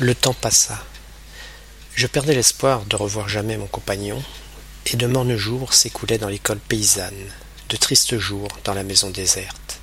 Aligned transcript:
Le 0.00 0.14
temps 0.14 0.32
passa. 0.32 0.82
Je 1.94 2.06
perdais 2.06 2.34
l'espoir 2.34 2.86
de 2.86 2.96
revoir 2.96 3.28
jamais 3.28 3.58
mon 3.58 3.66
compagnon, 3.66 4.22
et 4.86 4.96
de 4.96 5.06
mornes 5.06 5.36
jours 5.36 5.74
s'écoulaient 5.74 6.16
dans 6.16 6.30
l'école 6.30 6.58
paysanne, 6.58 7.30
de 7.68 7.76
tristes 7.76 8.16
jours 8.16 8.48
dans 8.64 8.72
la 8.72 8.82
maison 8.82 9.10
déserte. 9.10 9.78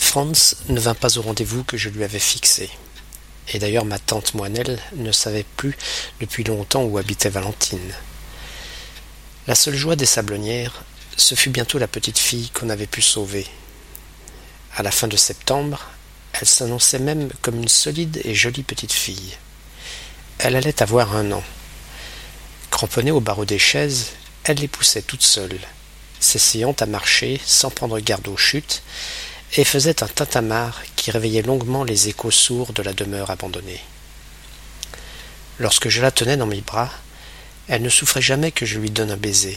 Franz 0.00 0.56
ne 0.68 0.80
vint 0.80 0.96
pas 0.96 1.16
au 1.16 1.22
rendez-vous 1.22 1.62
que 1.62 1.76
je 1.76 1.90
lui 1.90 2.02
avais 2.02 2.18
fixé. 2.18 2.68
Et 3.52 3.60
d'ailleurs 3.60 3.84
ma 3.84 4.00
tante 4.00 4.34
Moinelle 4.34 4.80
ne 4.96 5.12
savait 5.12 5.46
plus 5.56 5.76
depuis 6.18 6.42
longtemps 6.42 6.82
où 6.82 6.98
habitait 6.98 7.30
Valentine. 7.30 7.94
La 9.46 9.54
seule 9.54 9.76
joie 9.76 9.94
des 9.94 10.06
sablonnières, 10.06 10.82
ce 11.16 11.36
fut 11.36 11.50
bientôt 11.50 11.78
la 11.78 11.86
petite 11.86 12.18
fille 12.18 12.50
qu'on 12.50 12.68
avait 12.68 12.88
pu 12.88 13.00
sauver. 13.00 13.46
À 14.74 14.82
la 14.82 14.90
fin 14.90 15.06
de 15.06 15.16
septembre, 15.16 15.93
elle 16.40 16.48
s'annonçait 16.48 16.98
même 16.98 17.30
comme 17.42 17.56
une 17.56 17.68
solide 17.68 18.20
et 18.24 18.34
jolie 18.34 18.64
petite 18.64 18.92
fille. 18.92 19.36
Elle 20.38 20.56
allait 20.56 20.82
avoir 20.82 21.14
un 21.14 21.30
an. 21.30 21.44
Cramponnée 22.70 23.12
au 23.12 23.20
barreau 23.20 23.44
des 23.44 23.58
chaises, 23.58 24.10
elle 24.42 24.58
les 24.58 24.68
poussait 24.68 25.02
toute 25.02 25.22
seule, 25.22 25.58
s'essayant 26.18 26.74
à 26.80 26.86
marcher 26.86 27.40
sans 27.46 27.70
prendre 27.70 28.00
garde 28.00 28.26
aux 28.26 28.36
chutes, 28.36 28.82
et 29.56 29.64
faisait 29.64 30.02
un 30.02 30.08
tintamarre 30.08 30.82
qui 30.96 31.12
réveillait 31.12 31.42
longuement 31.42 31.84
les 31.84 32.08
échos 32.08 32.32
sourds 32.32 32.72
de 32.72 32.82
la 32.82 32.92
demeure 32.92 33.30
abandonnée. 33.30 33.80
Lorsque 35.60 35.88
je 35.88 36.02
la 36.02 36.10
tenais 36.10 36.36
dans 36.36 36.46
mes 36.46 36.62
bras, 36.62 36.90
elle 37.68 37.82
ne 37.82 37.88
souffrait 37.88 38.20
jamais 38.20 38.50
que 38.50 38.66
je 38.66 38.80
lui 38.80 38.90
donne 38.90 39.12
un 39.12 39.16
baiser. 39.16 39.56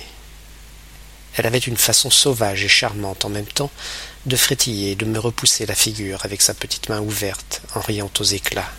Elle 1.36 1.45
avait 1.45 1.58
une 1.58 1.77
façon 1.77 2.09
sauvage 2.09 2.63
et 2.63 2.67
charmante 2.67 3.26
en 3.26 3.30
même 3.30 3.45
temps 3.45 3.72
de 4.26 4.36
frétiller 4.36 4.91
et 4.91 4.95
de 4.95 5.05
me 5.05 5.20
repousser 5.20 5.66
la 5.66 5.76
figure 5.76 6.26
avec 6.26 6.41
sa 6.41 6.53
petite 6.53 6.90
main 6.90 7.00
ouverte 7.00 7.62
en 7.76 7.81
riant 7.81 8.12
aux 8.20 8.23
éclats. 8.23 8.72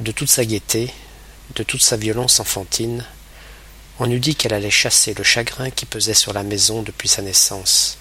De 0.00 0.12
toute 0.12 0.30
sa 0.30 0.44
gaieté, 0.44 0.92
de 1.54 1.62
toute 1.62 1.82
sa 1.82 1.96
violence 1.96 2.40
enfantine, 2.40 3.04
on 3.98 4.10
eût 4.10 4.20
dit 4.20 4.34
qu'elle 4.34 4.54
allait 4.54 4.70
chasser 4.70 5.14
le 5.14 5.24
chagrin 5.24 5.70
qui 5.70 5.86
pesait 5.86 6.14
sur 6.14 6.32
la 6.32 6.42
maison 6.42 6.82
depuis 6.82 7.08
sa 7.08 7.22
naissance. 7.22 7.98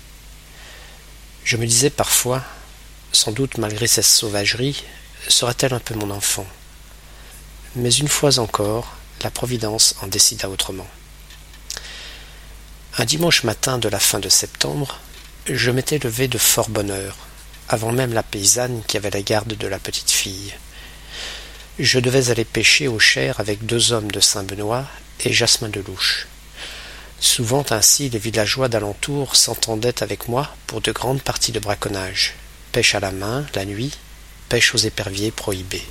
Je 1.44 1.58
me 1.58 1.66
disais 1.66 1.90
parfois, 1.90 2.44
sans 3.12 3.32
doute 3.32 3.58
malgré 3.58 3.88
cette 3.88 4.06
sauvagerie, 4.06 4.84
sera-t-elle 5.28 5.74
un 5.74 5.80
peu 5.80 5.96
mon 5.96 6.12
enfant 6.12 6.46
Mais 7.76 7.92
une 7.92 8.08
fois 8.08 8.40
encore, 8.40 8.96
la 9.22 9.32
Providence 9.32 9.96
en 10.02 10.08
décida 10.08 10.50
autrement. 10.50 10.88
Un 12.98 13.06
dimanche 13.06 13.44
matin 13.44 13.78
de 13.78 13.88
la 13.88 14.00
fin 14.00 14.20
de 14.20 14.28
septembre, 14.28 15.00
je 15.48 15.72
m'étais 15.72 15.98
levé 15.98 16.28
de 16.28 16.38
fort 16.38 16.68
bonne 16.68 16.92
heure, 16.92 17.16
avant 17.70 17.94
même 17.94 18.12
la 18.12 18.22
paysanne 18.22 18.84
qui 18.86 18.98
avait 18.98 19.10
la 19.10 19.22
garde 19.22 19.56
de 19.56 19.68
la 19.68 19.80
petite 19.80 20.12
fille. 20.12 20.54
Je 21.80 22.00
devais 22.00 22.30
aller 22.30 22.44
pêcher 22.44 22.90
au 22.90 23.00
Cher 23.00 23.40
avec 23.40 23.66
deux 23.66 23.94
hommes 23.94 24.12
de 24.12 24.20
Saint-Benoît 24.20 24.86
et 25.22 25.32
Jasmin 25.32 25.70
de 25.70 25.80
Louche. 25.80 26.28
Souvent 27.22 27.64
ainsi 27.70 28.10
les 28.10 28.20
villageois 28.20 28.68
d'alentour 28.68 29.38
s'entendaient 29.38 30.04
avec 30.04 30.28
moi 30.28 30.54
pour 30.68 30.82
de 30.82 30.92
grandes 30.92 31.22
parties 31.22 31.54
de 31.54 31.60
braconnage, 31.60 32.34
pêche 32.74 32.94
à 32.94 33.00
la 33.00 33.14
main, 33.14 33.46
la 33.56 33.64
nuit, 33.64 33.94
pêche 34.50 34.76
aux 34.76 34.80
éperviers 34.80 35.32
prohibés. 35.32 35.88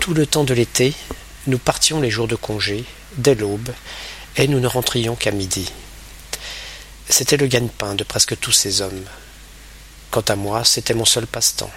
Tout 0.00 0.14
le 0.14 0.26
temps 0.26 0.44
de 0.44 0.54
l'été, 0.54 0.94
nous 1.46 1.58
partions 1.58 2.00
les 2.00 2.10
jours 2.10 2.26
de 2.26 2.36
congé, 2.36 2.84
dès 3.18 3.34
l'aube, 3.34 3.68
et 4.36 4.48
nous 4.48 4.60
ne 4.60 4.66
rentrions 4.66 5.14
qu'à 5.14 5.30
midi. 5.30 5.70
C'était 7.08 7.36
le 7.36 7.46
gagne-pain 7.46 7.94
de 7.94 8.04
presque 8.04 8.38
tous 8.38 8.52
ces 8.52 8.80
hommes. 8.80 9.04
Quant 10.10 10.24
à 10.28 10.36
moi, 10.36 10.64
c'était 10.64 10.94
mon 10.94 11.04
seul 11.04 11.26
passe-temps. 11.26 11.70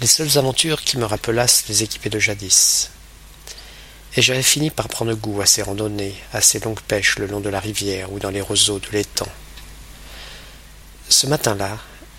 Les 0.00 0.06
seules 0.06 0.38
aventures 0.38 0.82
qui 0.82 0.98
me 0.98 1.04
rappelassent 1.04 1.64
les 1.68 1.82
équipés 1.82 2.10
de 2.10 2.18
jadis. 2.18 2.90
Et 4.16 4.22
j'avais 4.22 4.42
fini 4.42 4.70
par 4.70 4.88
prendre 4.88 5.14
goût 5.14 5.40
à 5.40 5.46
ces 5.46 5.62
randonnées, 5.62 6.14
à 6.32 6.40
ces 6.40 6.60
longues 6.60 6.80
pêches 6.80 7.18
le 7.18 7.26
long 7.26 7.40
de 7.40 7.48
la 7.48 7.60
rivière 7.60 8.12
ou 8.12 8.18
dans 8.18 8.30
les 8.30 8.40
roseaux 8.40 8.78
de 8.78 8.88
l'étang. 8.92 9.28
Ce 11.08 11.26
matin-là, 11.26 11.78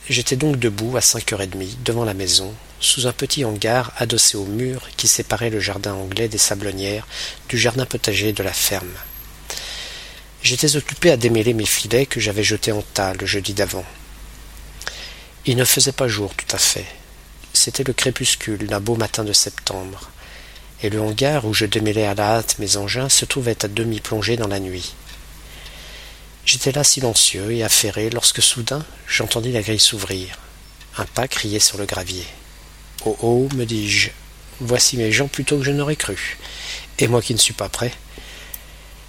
j'étais 0.10 0.36
donc 0.36 0.60
debout 0.60 0.98
à 0.98 1.02
cinq 1.02 1.34
heures 1.34 1.42
et 1.42 1.48
demie 1.48 1.78
devant 1.84 2.06
la 2.06 2.14
maison, 2.14 2.54
sous 2.80 3.08
un 3.08 3.14
petit 3.14 3.46
hangar 3.46 3.94
adossé 3.98 4.38
au 4.38 4.46
mur 4.46 4.90
qui 4.98 5.08
séparait 5.08 5.50
le 5.50 5.60
jardin 5.60 5.94
anglais 5.94 6.28
des 6.28 6.38
sablonnières 6.38 7.08
du 7.50 7.58
jardin 7.58 7.86
potager 7.86 8.34
de 8.34 8.44
la 8.44 8.54
ferme. 8.54 8.94
J'étais 10.46 10.76
occupé 10.76 11.10
à 11.10 11.18
démêler 11.18 11.56
mes 11.56 11.66
filets 11.66 12.06
que 12.06 12.20
j'avais 12.20 12.44
jetés 12.44 12.72
en 12.72 12.84
tas 12.84 13.16
le 13.16 13.26
jeudi 13.26 13.56
d'avant. 13.56 13.84
Il 15.48 15.58
ne 15.58 15.66
faisait 15.66 15.92
pas 15.92 16.08
jour 16.08 16.36
tout 16.36 16.56
à 16.56 16.60
fait. 16.60 16.86
C'était 17.52 17.84
le 17.84 17.94
crépuscule 17.94 18.68
d'un 18.68 18.80
beau 18.80 18.96
matin 18.96 19.24
de 19.24 19.34
septembre, 19.34 20.12
et 20.84 20.92
le 20.92 21.02
hangar 21.02 21.46
où 21.46 21.56
je 21.56 21.66
démêlais 21.66 22.06
à 22.06 22.14
la 22.14 22.36
hâte 22.36 22.60
mes 22.60 22.78
engins 22.78 23.10
se 23.10 23.26
trouvait 23.26 23.66
à 23.66 23.68
demi 23.68 24.00
plongé 24.00 24.38
dans 24.38 24.48
la 24.48 24.60
nuit. 24.60 24.94
J'étais 26.46 26.72
là 26.72 26.84
silencieux 26.84 27.52
et 27.52 27.64
affairé 27.64 28.12
lorsque 28.12 28.44
soudain 28.44 28.86
j'entendis 29.08 29.52
la 29.52 29.64
grille 29.64 29.80
s'ouvrir. 29.80 30.38
Un 31.00 31.06
pas 31.06 31.28
criait 31.28 31.60
sur 31.60 31.80
le 31.80 31.88
gravier. 31.88 32.28
Oh 33.04 33.18
oh, 33.24 33.50
me 33.56 33.66
dis-je, 33.66 34.12
voici 34.60 34.96
mes 34.98 35.12
gens 35.12 35.28
plutôt 35.28 35.58
que 35.58 35.66
je 35.66 35.72
n'aurais 35.72 35.96
cru, 35.96 36.38
et 37.00 37.08
moi 37.08 37.24
qui 37.24 37.34
ne 37.34 37.40
suis 37.40 37.56
pas 37.56 37.68
prêt. 37.68 37.92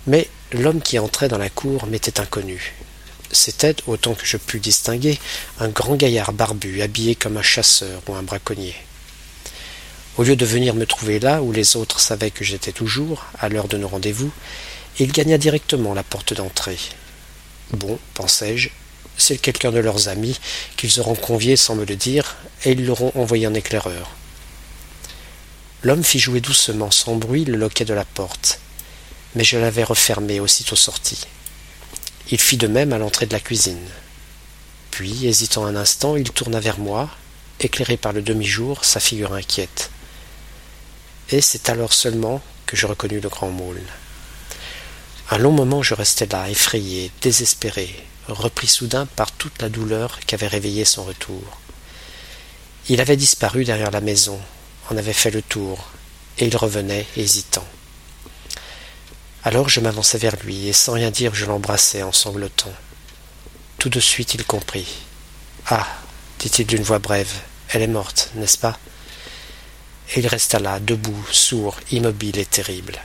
Mais 0.06 0.30
L'homme 0.52 0.80
qui 0.80 1.00
entrait 1.00 1.26
dans 1.26 1.38
la 1.38 1.50
cour 1.50 1.86
m'était 1.86 2.20
inconnu. 2.20 2.74
C'était, 3.32 3.74
autant 3.88 4.14
que 4.14 4.24
je 4.24 4.36
pus 4.36 4.60
distinguer, 4.60 5.18
un 5.58 5.68
grand 5.68 5.96
gaillard 5.96 6.32
barbu, 6.32 6.82
habillé 6.82 7.16
comme 7.16 7.36
un 7.36 7.42
chasseur 7.42 8.00
ou 8.06 8.14
un 8.14 8.22
braconnier. 8.22 8.76
Au 10.16 10.22
lieu 10.22 10.36
de 10.36 10.46
venir 10.46 10.74
me 10.74 10.86
trouver 10.86 11.18
là 11.18 11.42
où 11.42 11.50
les 11.50 11.74
autres 11.74 11.98
savaient 11.98 12.30
que 12.30 12.44
j'étais 12.44 12.70
toujours, 12.70 13.26
à 13.40 13.48
l'heure 13.48 13.66
de 13.66 13.76
nos 13.76 13.88
rendez-vous, 13.88 14.30
il 15.00 15.10
gagna 15.10 15.36
directement 15.36 15.94
la 15.94 16.04
porte 16.04 16.32
d'entrée. 16.32 16.78
Bon, 17.72 17.98
pensai-je, 18.14 18.68
c'est 19.18 19.38
quelqu'un 19.38 19.72
de 19.72 19.80
leurs 19.80 20.06
amis 20.06 20.38
qu'ils 20.76 21.00
auront 21.00 21.16
convié 21.16 21.56
sans 21.56 21.74
me 21.74 21.84
le 21.84 21.96
dire, 21.96 22.36
et 22.64 22.70
ils 22.70 22.86
l'auront 22.86 23.10
envoyé 23.16 23.48
en 23.48 23.54
éclaireur. 23.54 24.12
L'homme 25.82 26.04
fit 26.04 26.20
jouer 26.20 26.40
doucement, 26.40 26.92
sans 26.92 27.16
bruit, 27.16 27.44
le 27.44 27.56
loquet 27.56 27.84
de 27.84 27.94
la 27.94 28.04
porte 28.04 28.60
mais 29.36 29.44
je 29.44 29.58
l'avais 29.58 29.84
refermé 29.84 30.40
aussitôt 30.40 30.76
sorti. 30.76 31.26
Il 32.30 32.40
fit 32.40 32.56
de 32.56 32.66
même 32.66 32.92
à 32.92 32.98
l'entrée 32.98 33.26
de 33.26 33.32
la 33.32 33.40
cuisine. 33.40 33.86
Puis, 34.90 35.26
hésitant 35.26 35.66
un 35.66 35.76
instant, 35.76 36.16
il 36.16 36.30
tourna 36.32 36.58
vers 36.58 36.78
moi, 36.78 37.10
éclairé 37.60 37.98
par 37.98 38.14
le 38.14 38.22
demi-jour, 38.22 38.84
sa 38.84 38.98
figure 38.98 39.34
inquiète. 39.34 39.90
Et 41.30 41.42
c'est 41.42 41.68
alors 41.68 41.92
seulement 41.92 42.40
que 42.64 42.76
je 42.76 42.86
reconnus 42.86 43.22
le 43.22 43.28
grand 43.28 43.50
moule. 43.50 43.82
Un 45.30 45.38
long 45.38 45.52
moment 45.52 45.82
je 45.82 45.94
restai 45.94 46.26
là, 46.26 46.48
effrayé, 46.48 47.10
désespéré, 47.20 47.94
repris 48.28 48.68
soudain 48.68 49.06
par 49.16 49.32
toute 49.32 49.60
la 49.60 49.68
douleur 49.68 50.18
qu'avait 50.26 50.46
réveillé 50.46 50.84
son 50.84 51.04
retour. 51.04 51.60
Il 52.88 53.00
avait 53.00 53.16
disparu 53.16 53.64
derrière 53.64 53.90
la 53.90 54.00
maison, 54.00 54.40
en 54.90 54.96
avait 54.96 55.12
fait 55.12 55.30
le 55.30 55.42
tour, 55.42 55.90
et 56.38 56.46
il 56.46 56.56
revenait 56.56 57.06
hésitant. 57.16 57.66
Alors 59.46 59.68
je 59.68 59.78
m'avançai 59.78 60.18
vers 60.18 60.34
lui, 60.42 60.66
et 60.66 60.72
sans 60.72 60.94
rien 60.94 61.12
dire 61.12 61.32
je 61.32 61.44
l'embrassai 61.44 62.02
en 62.02 62.10
sanglotant. 62.10 62.72
Tout 63.78 63.88
de 63.88 64.00
suite 64.00 64.34
il 64.34 64.44
comprit. 64.44 64.88
Ah. 65.68 65.86
dit-il 66.40 66.66
d'une 66.66 66.82
voix 66.82 66.98
brève, 66.98 67.32
elle 67.68 67.82
est 67.82 67.86
morte, 67.86 68.32
n'est-ce 68.34 68.58
pas? 68.58 68.76
Et 70.10 70.18
il 70.18 70.26
resta 70.26 70.58
là, 70.58 70.80
debout, 70.80 71.24
sourd, 71.30 71.76
immobile 71.92 72.40
et 72.40 72.44
terrible. 72.44 72.98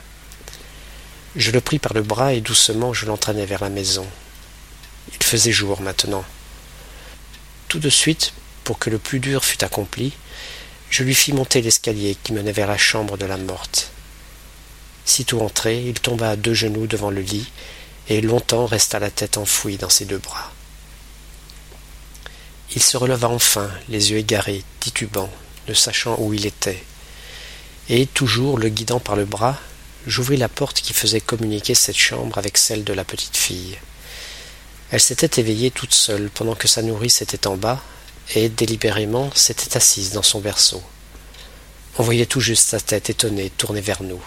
Je 1.36 1.52
le 1.52 1.60
pris 1.60 1.78
par 1.78 1.94
le 1.94 2.02
bras 2.02 2.32
et 2.32 2.40
doucement 2.40 2.92
je 2.92 3.06
l'entraînai 3.06 3.46
vers 3.46 3.62
la 3.62 3.70
maison. 3.70 4.08
Il 5.12 5.22
faisait 5.22 5.52
jour 5.52 5.80
maintenant. 5.80 6.24
Tout 7.68 7.78
de 7.78 7.88
suite, 7.88 8.32
pour 8.64 8.80
que 8.80 8.90
le 8.90 8.98
plus 8.98 9.20
dur 9.20 9.44
fût 9.44 9.62
accompli, 9.62 10.12
je 10.90 11.04
lui 11.04 11.14
fis 11.14 11.34
monter 11.34 11.62
l'escalier 11.62 12.16
qui 12.20 12.32
menait 12.32 12.50
vers 12.50 12.66
la 12.66 12.78
chambre 12.78 13.16
de 13.16 13.26
la 13.26 13.36
morte. 13.36 13.92
Sitôt 15.04 15.40
entré, 15.40 15.82
il 15.82 16.00
tomba 16.00 16.30
à 16.30 16.36
deux 16.36 16.54
genoux 16.54 16.86
devant 16.86 17.10
le 17.10 17.20
lit, 17.20 17.50
et 18.08 18.20
longtemps 18.20 18.66
resta 18.66 18.98
la 18.98 19.10
tête 19.10 19.36
enfouie 19.36 19.76
dans 19.76 19.88
ses 19.88 20.04
deux 20.04 20.18
bras. 20.18 20.52
Il 22.74 22.82
se 22.82 22.96
releva 22.96 23.28
enfin, 23.28 23.70
les 23.88 24.10
yeux 24.10 24.18
égarés, 24.18 24.64
titubant, 24.80 25.30
ne 25.68 25.74
sachant 25.74 26.16
où 26.18 26.32
il 26.32 26.46
était. 26.46 26.82
Et, 27.88 28.06
toujours 28.06 28.58
le 28.58 28.68
guidant 28.68 29.00
par 29.00 29.16
le 29.16 29.24
bras, 29.24 29.58
j'ouvris 30.06 30.36
la 30.36 30.48
porte 30.48 30.80
qui 30.80 30.92
faisait 30.92 31.20
communiquer 31.20 31.74
cette 31.74 31.98
chambre 31.98 32.38
avec 32.38 32.56
celle 32.56 32.84
de 32.84 32.92
la 32.92 33.04
petite 33.04 33.36
fille. 33.36 33.78
Elle 34.90 35.00
s'était 35.00 35.40
éveillée 35.40 35.70
toute 35.70 35.94
seule 35.94 36.30
pendant 36.30 36.54
que 36.54 36.68
sa 36.68 36.82
nourrice 36.82 37.22
était 37.22 37.46
en 37.46 37.56
bas, 37.56 37.82
et 38.34 38.48
délibérément 38.48 39.30
s'était 39.34 39.76
assise 39.76 40.12
dans 40.12 40.22
son 40.22 40.40
berceau. 40.40 40.82
On 41.98 42.02
voyait 42.02 42.26
tout 42.26 42.40
juste 42.40 42.70
sa 42.70 42.80
tête 42.80 43.10
étonnée 43.10 43.50
tournée 43.50 43.80
vers 43.82 44.02
nous. 44.02 44.22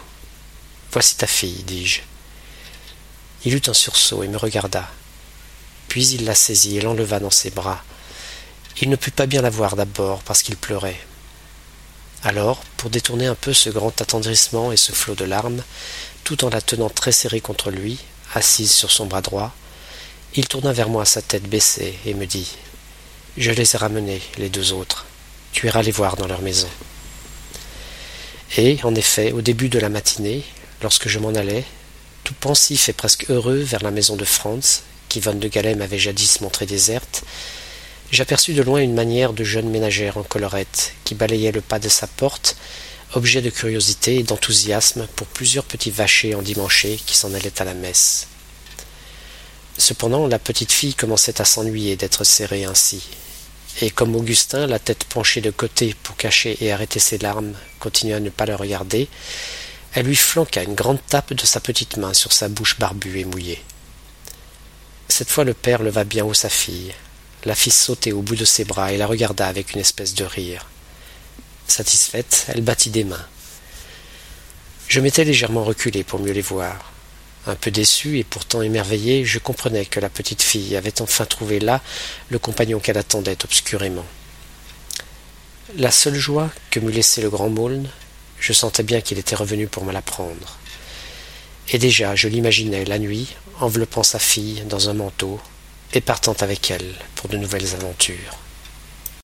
Voici 0.95 1.17
ta 1.17 1.27
fille, 1.27 1.63
dis-je. 1.63 1.99
Il 3.43 3.53
eut 3.53 3.61
un 3.67 3.73
sursaut 3.73 4.23
et 4.23 4.29
me 4.29 4.37
regarda. 4.37 4.87
Puis 5.89 6.07
il 6.07 6.23
la 6.23 6.35
saisit 6.35 6.77
et 6.77 6.81
l'enleva 6.81 7.19
dans 7.19 7.29
ses 7.29 7.49
bras. 7.49 7.83
Il 8.81 8.89
ne 8.89 8.95
put 8.95 9.11
pas 9.11 9.25
bien 9.25 9.41
la 9.41 9.49
voir 9.49 9.75
d'abord 9.75 10.23
parce 10.23 10.41
qu'il 10.41 10.55
pleurait. 10.55 10.97
Alors, 12.23 12.63
pour 12.77 12.89
détourner 12.89 13.25
un 13.25 13.35
peu 13.35 13.53
ce 13.53 13.69
grand 13.69 13.99
attendrissement 14.01 14.71
et 14.71 14.77
ce 14.77 14.93
flot 14.93 15.15
de 15.15 15.25
larmes, 15.25 15.63
tout 16.23 16.45
en 16.45 16.49
la 16.49 16.61
tenant 16.61 16.89
très 16.89 17.11
serrée 17.11 17.41
contre 17.41 17.71
lui, 17.71 17.99
assise 18.33 18.71
sur 18.71 18.89
son 18.89 19.05
bras 19.05 19.21
droit, 19.21 19.53
il 20.35 20.47
tourna 20.47 20.71
vers 20.71 20.87
moi 20.87 21.03
sa 21.03 21.21
tête 21.21 21.49
baissée 21.49 21.99
et 22.05 22.13
me 22.13 22.25
dit 22.25 22.55
Je 23.35 23.51
les 23.51 23.75
ai 23.75 23.77
ramenés, 23.77 24.21
les 24.37 24.47
deux 24.47 24.71
autres. 24.71 25.05
Tu 25.51 25.67
iras 25.67 25.81
les 25.81 25.91
voir 25.91 26.15
dans 26.15 26.27
leur 26.27 26.41
maison. 26.41 26.69
Et, 28.55 28.79
en 28.83 28.95
effet, 28.95 29.33
au 29.33 29.41
début 29.41 29.67
de 29.67 29.79
la 29.79 29.89
matinée, 29.89 30.45
lorsque 30.81 31.07
je 31.07 31.19
m'en 31.19 31.33
allais, 31.33 31.63
tout 32.23 32.33
pensif 32.33 32.89
et 32.89 32.93
presque 32.93 33.29
heureux 33.29 33.59
vers 33.59 33.83
la 33.83 33.91
maison 33.91 34.15
de 34.15 34.25
Franz, 34.25 34.81
qu'Yvonne 35.09 35.39
de 35.39 35.47
Galais 35.47 35.75
m'avait 35.75 35.99
jadis 35.99 36.41
montrée 36.41 36.65
déserte, 36.65 37.23
j'aperçus 38.11 38.53
de 38.53 38.63
loin 38.63 38.81
une 38.81 38.93
manière 38.93 39.33
de 39.33 39.43
jeune 39.43 39.69
ménagère 39.69 40.17
en 40.17 40.23
collerette 40.23 40.93
qui 41.03 41.15
balayait 41.15 41.51
le 41.51 41.61
pas 41.61 41.79
de 41.79 41.89
sa 41.89 42.07
porte, 42.07 42.57
objet 43.13 43.41
de 43.41 43.49
curiosité 43.49 44.17
et 44.17 44.23
d'enthousiasme 44.23 45.07
pour 45.15 45.27
plusieurs 45.27 45.63
petits 45.63 45.91
vachers 45.91 46.35
endimanchés 46.35 46.99
qui 47.05 47.15
s'en 47.15 47.33
allaient 47.33 47.61
à 47.61 47.65
la 47.65 47.73
messe. 47.73 48.27
Cependant, 49.77 50.27
la 50.27 50.39
petite 50.39 50.71
fille 50.71 50.95
commençait 50.95 51.41
à 51.41 51.45
s'ennuyer 51.45 51.95
d'être 51.95 52.23
serrée 52.23 52.65
ainsi, 52.65 53.03
et 53.81 53.89
comme 53.89 54.15
Augustin, 54.15 54.67
la 54.67 54.79
tête 54.79 55.03
penchée 55.03 55.41
de 55.41 55.51
côté 55.51 55.95
pour 56.01 56.15
cacher 56.15 56.57
et 56.61 56.71
arrêter 56.71 56.99
ses 56.99 57.17
larmes, 57.17 57.53
continuait 57.79 58.15
à 58.15 58.19
ne 58.21 58.29
pas 58.29 58.45
le 58.45 58.55
regarder, 58.55 59.09
elle 59.95 60.07
lui 60.07 60.15
flanqua 60.15 60.61
une 60.63 60.75
grande 60.75 60.99
tape 61.07 61.33
de 61.33 61.45
sa 61.45 61.61
petite 61.61 61.95
main 61.95 62.13
sur 62.13 62.33
sa 62.33 62.49
bouche 62.49 62.77
barbue 62.77 63.19
et 63.19 63.23
mouillée. 63.23 63.63
Cette 65.07 65.29
fois 65.29 65.45
le 65.45 65.53
père 65.53 65.81
leva 65.81 66.03
bien 66.03 66.25
haut 66.25 66.33
sa 66.33 66.49
fille, 66.49 66.93
la 67.45 67.55
fit 67.55 67.71
sauter 67.71 68.11
au 68.11 68.21
bout 68.21 68.35
de 68.35 68.43
ses 68.43 68.65
bras 68.65 68.91
et 68.91 68.97
la 68.97 69.07
regarda 69.07 69.47
avec 69.47 69.73
une 69.73 69.79
espèce 69.79 70.13
de 70.13 70.25
rire. 70.25 70.65
Satisfaite, 71.67 72.45
elle 72.49 72.61
battit 72.61 72.89
des 72.89 73.05
mains. 73.05 73.25
Je 74.89 74.99
m'étais 74.99 75.23
légèrement 75.23 75.63
reculé 75.63 76.03
pour 76.03 76.19
mieux 76.19 76.33
les 76.33 76.41
voir. 76.41 76.91
Un 77.47 77.55
peu 77.55 77.71
déçu 77.71 78.19
et 78.19 78.25
pourtant 78.25 78.61
émerveillé, 78.61 79.23
je 79.23 79.39
comprenais 79.39 79.85
que 79.85 80.01
la 80.01 80.09
petite 80.09 80.41
fille 80.41 80.75
avait 80.75 81.01
enfin 81.01 81.25
trouvé 81.25 81.59
là 81.59 81.81
le 82.29 82.39
compagnon 82.39 82.79
qu'elle 82.79 82.97
attendait 82.97 83.37
obscurément. 83.45 84.05
La 85.77 85.91
seule 85.91 86.15
joie 86.15 86.49
que 86.69 86.81
m'eût 86.81 86.91
laissé 86.91 87.21
le 87.21 87.29
grand 87.29 87.49
Maulne, 87.49 87.89
je 88.45 88.53
sentais 88.53 88.83
bien 88.83 89.01
qu'il 89.01 89.17
était 89.17 89.35
revenu 89.35 89.65
pour 89.65 89.85
me 89.85 89.91
l'apprendre. 89.91 90.59
Et 91.69 91.79
déjà 91.79 92.13
je 92.15 92.27
l'imaginais 92.27 92.85
la 92.85 92.99
nuit, 92.99 93.33
enveloppant 93.59 94.03
sa 94.03 94.19
fille 94.19 94.61
dans 94.69 94.87
un 94.87 94.93
manteau, 94.93 95.39
et 95.93 96.01
partant 96.01 96.35
avec 96.41 96.69
elle 96.69 96.93
pour 97.15 97.27
de 97.27 97.37
nouvelles 97.37 97.73
aventures. 97.73 98.44